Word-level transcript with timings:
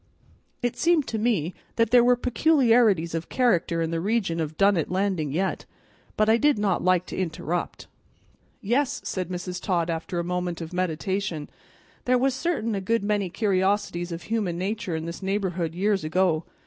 It 0.63 0.75
seemed 0.77 1.05
to 1.09 1.19
me 1.19 1.53
that 1.75 1.91
there 1.91 2.03
were 2.03 2.15
peculiarities 2.15 3.13
of 3.13 3.29
character 3.29 3.83
in 3.83 3.91
the 3.91 3.99
region 4.01 4.39
of 4.39 4.57
Dunnet 4.57 4.89
Landing 4.89 5.31
yet, 5.31 5.67
but 6.17 6.27
I 6.27 6.37
did 6.37 6.57
not 6.57 6.83
like 6.83 7.05
to 7.05 7.15
interrupt. 7.17 7.85
"Yes," 8.61 8.99
said 9.03 9.29
Mrs. 9.29 9.61
Todd 9.61 9.91
after 9.91 10.17
a 10.17 10.23
moment 10.23 10.59
of 10.59 10.73
meditation, 10.73 11.51
"there 12.05 12.17
was 12.17 12.33
certain 12.33 12.73
a 12.73 12.81
good 12.81 13.03
many 13.03 13.29
curiosities 13.29 14.11
of 14.11 14.23
human 14.23 14.57
natur' 14.57 14.95
in 14.95 15.05
this 15.05 15.21
neighborhood 15.21 15.75
years 15.75 16.03
ago. 16.03 16.45